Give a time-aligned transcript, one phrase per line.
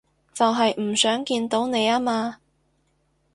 [0.33, 2.39] 就係唔想見到你吖嘛